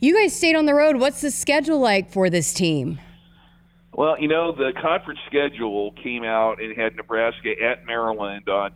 You 0.00 0.14
guys 0.14 0.36
stayed 0.36 0.56
on 0.56 0.66
the 0.66 0.74
road. 0.74 0.96
What's 0.96 1.20
the 1.20 1.30
schedule 1.30 1.78
like 1.78 2.10
for 2.10 2.30
this 2.30 2.52
team? 2.52 2.98
Well, 3.92 4.18
you 4.18 4.26
know, 4.26 4.52
the 4.52 4.72
conference 4.80 5.20
schedule 5.26 5.92
came 6.02 6.24
out 6.24 6.60
and 6.60 6.76
had 6.76 6.96
Nebraska 6.96 7.54
at 7.62 7.86
Maryland 7.86 8.48
on 8.48 8.72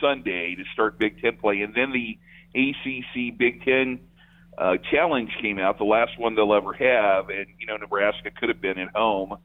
Sunday 0.00 0.54
to 0.54 0.64
start 0.72 0.98
Big 0.98 1.20
Ten 1.20 1.36
play, 1.36 1.62
and 1.62 1.74
then 1.74 1.92
the 1.92 2.18
ACC 2.54 3.36
Big 3.36 3.64
Ten 3.64 4.00
uh, 4.58 4.76
challenge 4.90 5.30
came 5.40 5.58
out, 5.58 5.78
the 5.78 5.84
last 5.84 6.18
one 6.18 6.34
they'll 6.34 6.54
ever 6.54 6.72
have, 6.72 7.30
and 7.30 7.46
you 7.58 7.66
know, 7.66 7.76
Nebraska 7.76 8.30
could 8.30 8.48
have 8.48 8.60
been 8.60 8.78
at 8.78 8.94
home 8.94 9.36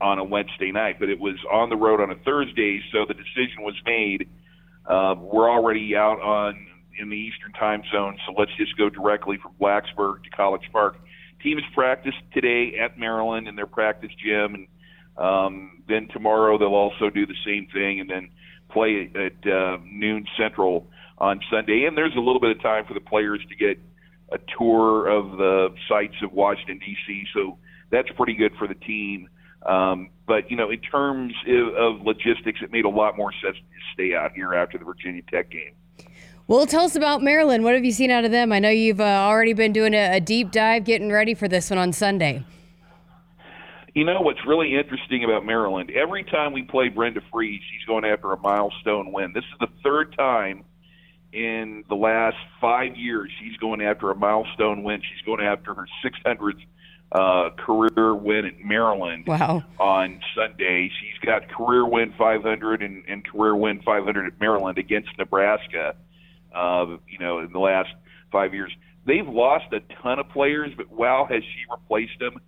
on 0.00 0.18
a 0.18 0.24
Wednesday 0.24 0.72
night, 0.72 0.96
but 0.98 1.08
it 1.08 1.18
was 1.18 1.36
on 1.50 1.68
the 1.68 1.76
road 1.76 2.00
on 2.00 2.10
a 2.10 2.16
Thursday, 2.16 2.80
so 2.92 3.04
the 3.06 3.14
decision 3.14 3.62
was 3.62 3.74
made. 3.86 4.28
Uh, 4.86 5.14
we're 5.18 5.50
already 5.50 5.96
out 5.96 6.20
on 6.20 6.66
in 6.98 7.08
the 7.08 7.16
Eastern 7.16 7.52
Time 7.52 7.82
Zone, 7.92 8.18
so 8.26 8.34
let's 8.36 8.50
just 8.56 8.76
go 8.76 8.88
directly 8.88 9.38
from 9.38 9.52
Blacksburg 9.60 10.24
to 10.24 10.30
College 10.30 10.68
Park. 10.72 10.96
Teams 11.42 11.62
practiced 11.74 12.18
today 12.32 12.78
at 12.78 12.98
Maryland 12.98 13.48
in 13.48 13.56
their 13.56 13.66
practice 13.66 14.10
gym, 14.24 14.54
and 14.54 14.68
um, 15.16 15.82
then 15.88 16.08
tomorrow 16.12 16.58
they'll 16.58 16.74
also 16.74 17.10
do 17.10 17.26
the 17.26 17.36
same 17.44 17.66
thing, 17.72 18.00
and 18.00 18.10
then 18.10 18.30
play 18.70 19.10
at 19.14 19.50
uh, 19.50 19.78
noon 19.84 20.26
Central 20.36 20.86
on 21.18 21.40
Sunday. 21.50 21.84
And 21.84 21.96
there's 21.96 22.14
a 22.16 22.20
little 22.20 22.40
bit 22.40 22.50
of 22.50 22.62
time 22.62 22.84
for 22.86 22.94
the 22.94 23.00
players 23.00 23.40
to 23.48 23.54
get 23.54 23.78
a 24.32 24.38
tour 24.58 25.08
of 25.08 25.36
the 25.38 25.74
sites 25.88 26.14
of 26.22 26.32
Washington 26.32 26.78
D.C. 26.78 27.24
So 27.34 27.58
that's 27.90 28.08
pretty 28.16 28.34
good 28.34 28.52
for 28.58 28.66
the 28.66 28.74
team. 28.74 29.28
Um, 29.64 30.10
but 30.26 30.50
you 30.50 30.56
know, 30.56 30.70
in 30.70 30.80
terms 30.80 31.32
of, 31.46 31.74
of 31.74 32.00
logistics, 32.02 32.60
it 32.62 32.70
made 32.70 32.84
a 32.84 32.90
lot 32.90 33.16
more 33.16 33.32
sense 33.32 33.56
to 33.56 33.62
stay 33.94 34.14
out 34.14 34.32
here 34.32 34.54
after 34.54 34.78
the 34.78 34.84
Virginia 34.84 35.22
Tech 35.30 35.50
game. 35.50 35.72
Well, 36.46 36.66
tell 36.66 36.84
us 36.84 36.94
about 36.94 37.22
Maryland. 37.22 37.64
What 37.64 37.74
have 37.74 37.86
you 37.86 37.92
seen 37.92 38.10
out 38.10 38.26
of 38.26 38.30
them? 38.30 38.52
I 38.52 38.58
know 38.58 38.68
you've 38.68 39.00
uh, 39.00 39.04
already 39.04 39.54
been 39.54 39.72
doing 39.72 39.94
a, 39.94 40.16
a 40.16 40.20
deep 40.20 40.50
dive, 40.50 40.84
getting 40.84 41.10
ready 41.10 41.32
for 41.32 41.48
this 41.48 41.70
one 41.70 41.78
on 41.78 41.92
Sunday. 41.92 42.44
You 43.94 44.04
know 44.04 44.22
what's 44.22 44.44
really 44.44 44.76
interesting 44.76 45.22
about 45.22 45.46
Maryland? 45.46 45.92
Every 45.92 46.24
time 46.24 46.52
we 46.52 46.62
play 46.62 46.88
Brenda 46.88 47.20
Frese, 47.32 47.60
she's 47.70 47.86
going 47.86 48.04
after 48.04 48.32
a 48.32 48.38
milestone 48.40 49.12
win. 49.12 49.32
This 49.32 49.44
is 49.44 49.58
the 49.60 49.68
third 49.84 50.16
time 50.16 50.64
in 51.32 51.84
the 51.88 51.94
last 51.94 52.36
five 52.60 52.96
years 52.96 53.30
she's 53.40 53.56
going 53.58 53.80
after 53.80 54.10
a 54.10 54.16
milestone 54.16 54.82
win. 54.82 55.00
She's 55.00 55.24
going 55.24 55.44
after 55.44 55.74
her 55.74 55.86
600th 56.04 56.60
uh, 57.12 57.50
career 57.56 58.16
win 58.16 58.46
at 58.46 58.58
Maryland 58.64 59.26
wow. 59.28 59.62
on 59.78 60.20
Sunday. 60.34 60.90
She's 61.00 61.18
got 61.24 61.48
career 61.48 61.86
win 61.86 62.14
500 62.18 62.82
and, 62.82 63.04
and 63.06 63.24
career 63.24 63.54
win 63.54 63.80
500 63.82 64.26
at 64.26 64.40
Maryland 64.40 64.76
against 64.76 65.10
Nebraska. 65.18 65.94
Uh, 66.52 66.96
you 67.08 67.20
know, 67.20 67.38
in 67.38 67.52
the 67.52 67.60
last 67.60 67.90
five 68.32 68.54
years, 68.54 68.72
they've 69.06 69.28
lost 69.28 69.66
a 69.72 69.78
ton 70.02 70.18
of 70.18 70.28
players, 70.30 70.72
but 70.76 70.90
wow, 70.90 71.28
has 71.30 71.44
she 71.44 71.64
replaced 71.70 72.18
them? 72.18 72.40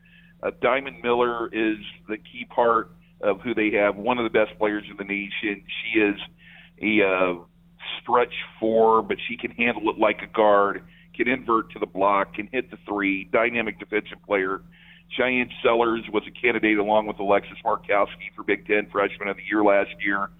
Uh, 0.46 0.50
Diamond 0.60 1.02
Miller 1.02 1.48
is 1.48 1.78
the 2.08 2.16
key 2.18 2.46
part 2.48 2.90
of 3.20 3.40
who 3.40 3.54
they 3.54 3.70
have. 3.72 3.96
One 3.96 4.18
of 4.18 4.24
the 4.24 4.30
best 4.30 4.56
players 4.58 4.84
in 4.90 4.96
the 4.96 5.04
nation. 5.04 5.64
She 5.82 5.98
is 5.98 6.16
a 6.82 7.06
uh, 7.06 7.34
stretch 8.00 8.34
four, 8.60 9.02
but 9.02 9.16
she 9.28 9.36
can 9.36 9.50
handle 9.52 9.90
it 9.90 9.98
like 9.98 10.20
a 10.22 10.26
guard 10.26 10.82
can 11.16 11.28
invert 11.28 11.70
to 11.72 11.78
the 11.78 11.86
block, 11.86 12.34
can 12.34 12.48
hit 12.52 12.70
the 12.70 12.76
three, 12.86 13.24
dynamic 13.32 13.78
defensive 13.78 14.18
player. 14.26 14.60
Shyanne 15.16 15.50
Sellers 15.62 16.02
was 16.12 16.22
a 16.26 16.40
candidate 16.40 16.78
along 16.78 17.06
with 17.06 17.18
Alexis 17.18 17.56
Markowski 17.64 18.34
for 18.34 18.42
Big 18.42 18.66
Ten 18.66 18.88
Freshman 18.90 19.28
of 19.28 19.36
the 19.36 19.42
Year 19.48 19.64
last 19.64 19.94
year. 20.04 20.30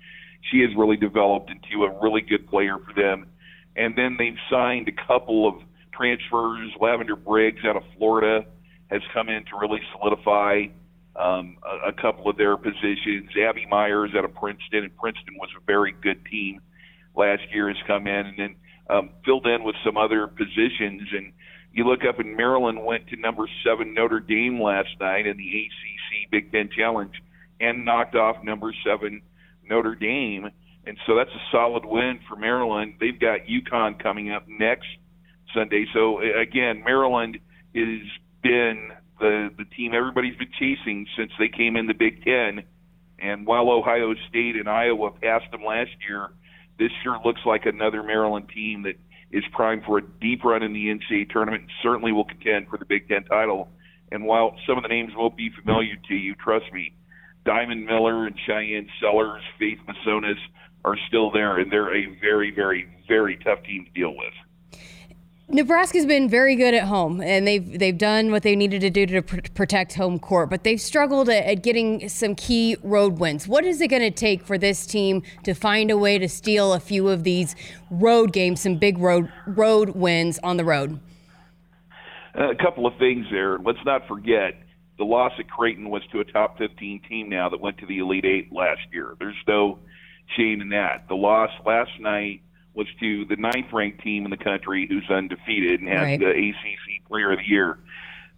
She 0.50 0.60
has 0.60 0.70
really 0.76 0.96
developed 0.96 1.50
into 1.50 1.84
a 1.84 2.02
really 2.02 2.20
good 2.20 2.46
player 2.48 2.76
for 2.78 2.92
them. 2.92 3.26
And 3.74 3.96
then 3.96 4.16
they've 4.18 4.38
signed 4.50 4.88
a 4.88 5.06
couple 5.06 5.48
of 5.48 5.54
transfers. 5.94 6.70
Lavender 6.80 7.16
Briggs 7.16 7.64
out 7.64 7.76
of 7.76 7.82
Florida 7.96 8.44
has 8.90 9.02
come 9.12 9.28
in 9.28 9.44
to 9.44 9.58
really 9.60 9.80
solidify 9.92 10.66
um, 11.16 11.56
a, 11.64 11.88
a 11.88 11.92
couple 11.92 12.28
of 12.28 12.36
their 12.36 12.56
positions. 12.56 13.30
Abby 13.36 13.66
Meyers 13.66 14.10
out 14.16 14.24
of 14.24 14.34
Princeton, 14.34 14.84
and 14.84 14.96
Princeton 14.96 15.34
was 15.38 15.48
a 15.56 15.64
very 15.64 15.92
good 16.02 16.24
team 16.26 16.60
last 17.16 17.42
year, 17.52 17.68
has 17.68 17.76
come 17.86 18.06
in. 18.06 18.26
And 18.26 18.38
then 18.38 18.56
um, 18.88 19.10
filled 19.24 19.46
in 19.46 19.64
with 19.64 19.76
some 19.84 19.96
other 19.96 20.26
positions. 20.26 21.02
And 21.12 21.32
you 21.72 21.84
look 21.84 22.00
up 22.08 22.18
and 22.18 22.36
Maryland, 22.36 22.84
went 22.84 23.08
to 23.08 23.16
number 23.16 23.48
seven 23.64 23.94
Notre 23.94 24.20
Dame 24.20 24.60
last 24.60 24.90
night 25.00 25.26
in 25.26 25.36
the 25.36 25.64
ACC 25.64 26.30
Big 26.30 26.52
Ten 26.52 26.68
Challenge 26.76 27.12
and 27.60 27.84
knocked 27.84 28.14
off 28.14 28.36
number 28.44 28.72
seven 28.84 29.22
Notre 29.68 29.94
Dame. 29.94 30.50
And 30.86 30.96
so 31.06 31.16
that's 31.16 31.30
a 31.30 31.42
solid 31.50 31.84
win 31.84 32.20
for 32.28 32.36
Maryland. 32.36 32.94
They've 33.00 33.18
got 33.18 33.40
UConn 33.46 34.00
coming 34.00 34.30
up 34.30 34.46
next 34.46 34.86
Sunday. 35.52 35.86
So 35.92 36.20
again, 36.20 36.82
Maryland 36.84 37.38
has 37.74 38.00
been 38.48 38.92
the 39.18 39.50
the 39.56 39.64
team 39.64 39.94
everybody's 39.94 40.36
been 40.36 40.52
chasing 40.58 41.06
since 41.16 41.32
they 41.38 41.48
came 41.48 41.76
in 41.76 41.86
the 41.86 41.94
Big 41.94 42.24
Ten. 42.24 42.64
And 43.18 43.46
while 43.46 43.70
Ohio 43.70 44.14
State 44.28 44.56
and 44.56 44.68
Iowa 44.68 45.10
passed 45.10 45.50
them 45.50 45.64
last 45.64 45.90
year, 46.06 46.28
this 46.78 46.90
sure 47.02 47.18
looks 47.24 47.40
like 47.46 47.64
another 47.64 48.02
Maryland 48.02 48.50
team 48.54 48.82
that 48.82 48.96
is 49.30 49.44
primed 49.52 49.84
for 49.84 49.98
a 49.98 50.02
deep 50.02 50.44
run 50.44 50.62
in 50.62 50.72
the 50.72 50.86
NCAA 50.86 51.30
tournament 51.30 51.62
and 51.62 51.70
certainly 51.82 52.12
will 52.12 52.24
contend 52.24 52.68
for 52.68 52.78
the 52.78 52.84
Big 52.84 53.08
Ten 53.08 53.24
title. 53.24 53.68
And 54.12 54.24
while 54.24 54.54
some 54.68 54.76
of 54.76 54.82
the 54.82 54.88
names 54.88 55.12
won't 55.16 55.36
be 55.36 55.50
familiar 55.50 55.96
to 56.08 56.14
you, 56.14 56.34
trust 56.34 56.66
me, 56.72 56.92
Diamond 57.44 57.86
Miller 57.86 58.26
and 58.26 58.36
Shyanne 58.46 58.88
Sellers, 59.00 59.42
Faith 59.58 59.78
Masonius 59.88 60.38
are 60.84 60.96
still 61.08 61.30
there, 61.30 61.58
and 61.58 61.72
they're 61.72 61.94
a 61.94 62.18
very, 62.20 62.52
very, 62.54 62.88
very 63.08 63.36
tough 63.38 63.62
team 63.64 63.86
to 63.86 63.90
deal 63.90 64.14
with. 64.16 64.32
Nebraska's 65.48 66.06
been 66.06 66.28
very 66.28 66.56
good 66.56 66.74
at 66.74 66.84
home, 66.84 67.20
and 67.20 67.46
they've 67.46 67.78
they've 67.78 67.96
done 67.96 68.32
what 68.32 68.42
they 68.42 68.56
needed 68.56 68.80
to 68.80 68.90
do 68.90 69.06
to 69.06 69.22
pr- 69.22 69.40
protect 69.54 69.94
home 69.94 70.18
court, 70.18 70.50
but 70.50 70.64
they've 70.64 70.80
struggled 70.80 71.28
at, 71.28 71.44
at, 71.44 71.62
getting 71.62 72.08
some 72.08 72.34
key 72.34 72.76
road 72.82 73.20
wins. 73.20 73.46
What 73.46 73.64
is 73.64 73.80
it 73.80 73.86
going 73.86 74.02
to 74.02 74.10
take 74.10 74.42
for 74.42 74.58
this 74.58 74.86
team 74.86 75.22
to 75.44 75.54
find 75.54 75.92
a 75.92 75.96
way 75.96 76.18
to 76.18 76.28
steal 76.28 76.72
a 76.72 76.80
few 76.80 77.08
of 77.08 77.22
these 77.22 77.54
road 77.92 78.32
games, 78.32 78.60
some 78.60 78.76
big 78.76 78.98
road 78.98 79.30
road 79.46 79.90
wins 79.90 80.40
on 80.42 80.56
the 80.56 80.64
road? 80.64 80.98
Uh, 82.36 82.50
a 82.50 82.56
couple 82.56 82.84
of 82.84 82.98
things 82.98 83.26
there. 83.30 83.56
Let's 83.58 83.84
not 83.86 84.08
forget 84.08 84.54
the 84.98 85.04
loss 85.04 85.32
at 85.38 85.48
Creighton 85.48 85.90
was 85.90 86.02
to 86.10 86.18
a 86.18 86.24
top 86.24 86.58
15 86.58 87.02
team 87.08 87.28
now 87.28 87.50
that 87.50 87.60
went 87.60 87.78
to 87.78 87.86
the 87.86 87.98
Elite 87.98 88.24
Eight 88.24 88.52
last 88.52 88.80
year. 88.92 89.14
There's 89.20 89.36
no 89.46 89.78
shame 90.36 90.60
in 90.60 90.70
that. 90.70 91.06
The 91.08 91.14
loss 91.14 91.50
last 91.64 91.92
night 92.00 92.40
was 92.76 92.86
to 93.00 93.24
the 93.24 93.36
ninth 93.36 93.72
ranked 93.72 94.02
team 94.02 94.24
in 94.24 94.30
the 94.30 94.36
country 94.36 94.86
who's 94.86 95.08
undefeated 95.10 95.80
and 95.80 95.88
has 95.88 96.02
right. 96.02 96.20
the 96.20 96.30
ACC 96.30 97.08
Player 97.08 97.32
of 97.32 97.38
the 97.38 97.48
Year. 97.48 97.78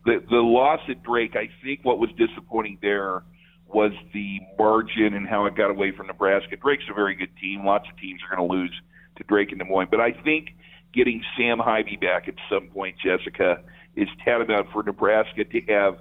The 0.07 0.23
the 0.31 0.37
loss 0.37 0.81
at 0.89 1.03
Drake, 1.03 1.35
I 1.35 1.49
think 1.63 1.81
what 1.83 1.99
was 1.99 2.11
disappointing 2.17 2.79
there 2.81 3.25
was 3.67 3.93
the 4.15 4.41
margin 4.59 5.13
and 5.13 5.27
how 5.29 5.45
it 5.47 5.55
got 5.55 5.71
away 5.71 5.93
from 5.93 6.07
Nebraska. 6.07 6.57
Drake's 6.57 6.85
a 6.89 6.95
very 6.95 7.15
good 7.15 7.37
team. 7.41 7.67
Lots 7.67 7.87
of 7.91 7.99
teams 7.99 8.21
are 8.23 8.35
going 8.35 8.49
to 8.49 8.55
lose 8.55 8.73
to 9.17 9.25
Drake 9.25 9.51
and 9.51 9.59
Des 9.59 9.67
Moines, 9.67 9.89
but 9.91 10.01
I 10.01 10.13
think 10.13 10.55
getting 10.95 11.23
Sam 11.37 11.59
Haiby 11.59 12.01
back 12.01 12.29
at 12.29 12.35
some 12.49 12.69
point, 12.69 12.97
Jessica, 13.05 13.61
is 13.97 14.09
tantamount 14.25 14.71
for 14.73 14.83
Nebraska 14.83 15.45
to 15.45 15.61
have 15.69 15.99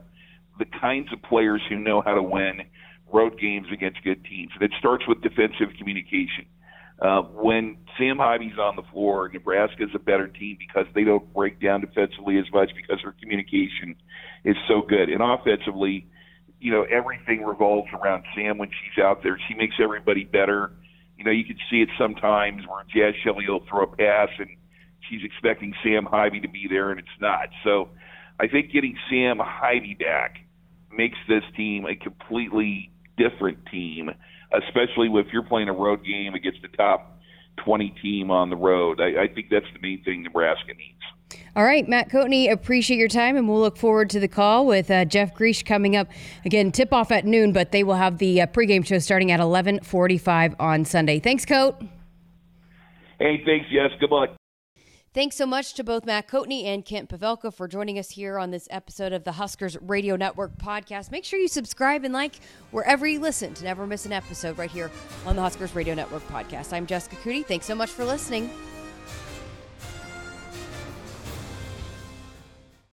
the 0.60 0.65
kinds 0.65 1.12
of 1.12 1.22
players 1.24 1.62
who 1.67 1.75
know 1.75 2.01
how 2.01 2.15
to 2.15 2.24
win 2.24 2.62
road 3.12 3.39
games 3.39 3.67
against 3.72 4.03
good 4.03 4.24
teams. 4.24 4.51
And 4.53 4.63
it 4.63 4.72
starts 4.79 5.08
with 5.08 5.22
defensive 5.22 5.70
communication. 5.77 6.46
Uh, 7.00 7.22
when 7.22 7.77
Sam 7.98 8.18
Haiby's 8.18 8.58
on 8.58 8.75
the 8.75 8.84
floor, 8.92 9.30
Nebraska's 9.32 9.89
a 9.94 10.00
better 10.00 10.27
team 10.27 10.58
because 10.60 10.86
they 10.96 11.04
don't 11.04 11.32
break 11.34 11.62
down 11.62 11.82
defensively 11.82 12.39
as 12.39 12.46
much 12.51 12.72
because 12.75 13.00
their 13.04 13.13
communication 13.22 13.96
is 14.44 14.56
so 14.68 14.82
good. 14.82 15.10
And 15.10 15.22
offensively, 15.22 16.08
you 16.60 16.72
know, 16.72 16.86
everything 16.89 17.44
revolves 17.44 17.89
around 17.94 18.24
Sam 18.36 18.58
when 18.58 18.70
she's 18.70 19.04
out 19.04 19.22
there. 19.22 19.39
She 19.48 19.54
makes 19.54 19.75
everybody 19.82 20.24
better. 20.24 20.72
You 21.18 21.24
know, 21.24 21.32
you 21.32 21.46
can 21.46 21.58
see 21.70 21.82
it 21.82 21.89
sometimes 22.00 22.63
where 22.68 22.84
Jaz 22.86 23.13
Shelley 23.24 23.46
will 23.48 23.63
throw 23.70 23.84
a 23.84 23.88
pass 23.88 24.30
and 24.39 24.50
she's 25.08 25.22
expecting 25.24 25.74
Sam 25.84 26.06
Haiby 26.06 26.42
to 26.42 26.50
be 26.50 26.68
there 26.68 26.89
and 26.89 27.00
it's 27.00 27.08
not. 27.20 27.50
So 27.63 27.89
I 28.39 28.48
think 28.48 28.72
getting 28.72 28.98
Sam 29.10 29.38
Haiby 29.38 30.00
back 30.00 30.38
makes 30.92 31.18
this 31.27 31.44
team 31.56 31.86
a 31.86 31.96
completely 31.96 32.92
different 33.18 33.66
team 33.68 34.10
especially 34.54 35.10
if 35.13 35.27
you're 35.32 35.44
playing 35.44 35.70
a 35.70 35.74
road 35.74 36.06
game 36.06 36.34
against 36.34 36.62
the 36.62 36.70
top 36.70 37.20
20 37.58 37.94
team 38.01 38.32
on 38.32 38.50
the 38.50 38.56
road. 38.56 39.01
I, 39.01 39.24
I 39.24 39.27
think 39.27 39.48
that's 39.50 39.66
the 39.74 39.80
main 39.82 40.04
thing 40.04 40.24
Nebraska 40.24 40.74
needs. 40.74 41.44
All 41.56 41.63
right, 41.63 41.88
Matt 41.88 42.10
Coatney, 42.10 42.51
appreciate 42.51 42.98
your 42.98 43.08
time, 43.08 43.36
and 43.36 43.50
we'll 43.50 43.60
look 43.60 43.77
forward 43.77 44.10
to 44.12 44.20
the 44.20 44.27
call 44.27 44.66
with 44.66 44.89
uh, 44.92 45.06
Jeff 45.06 45.34
Griesch 45.34 45.66
coming 45.66 45.96
up. 45.96 46.08
Again, 46.46 46.72
tip 46.72 46.94
off 46.94 47.12
at 47.12 47.25
noon, 47.25 47.51
but 47.51 47.72
they 47.72 47.84
will 47.84 47.96
have 47.96 48.20
the 48.20 48.42
uh, 48.42 48.48
pregame 48.48 48.86
show 48.86 49.00
starting 49.00 49.32
at 49.32 49.39
11:45 49.39 50.56
on 50.60 50.86
Sunday. 50.86 51.20
Thanks, 51.20 51.46
Coat. 51.46 51.82
Hey, 53.20 53.42
thanks. 53.44 53.66
Yes, 53.72 53.92
good 54.00 54.12
luck. 54.12 54.30
Thanks 55.18 55.36
so 55.36 55.48
much 55.48 55.74
to 55.74 55.84
both 55.84 56.06
Matt 56.06 56.28
Coatney 56.28 56.66
and 56.66 56.86
Kent 56.86 57.10
Pavelka 57.10 57.52
for 57.52 57.68
joining 57.68 57.98
us 57.98 58.12
here 58.12 58.38
on 58.38 58.52
this 58.52 58.68
episode 58.70 59.14
of 59.14 59.24
the 59.24 59.32
Huskers 59.32 59.76
Radio 59.82 60.16
Network 60.16 60.56
podcast. 60.60 61.10
Make 61.10 61.26
sure 61.26 61.40
you 61.40 61.48
subscribe 61.48 62.04
and 62.04 62.14
like 62.14 62.36
wherever 62.70 63.08
you 63.08 63.20
listen 63.20 63.56
to 63.56 63.64
never 63.64 63.88
miss 63.88 64.06
an 64.06 64.14
episode 64.14 64.60
right 64.60 64.70
here 64.70 64.92
on 65.26 65.36
the 65.36 65.42
Huskers 65.42 65.74
Radio 65.74 65.96
Network 65.96 66.22
podcast. 66.28 66.72
I'm 66.72 66.86
Jessica 66.86 67.16
Coody. 67.16 67.44
Thanks 67.44 67.66
so 67.66 67.74
much 67.74 67.90
for 67.90 68.06
listening. 68.06 68.52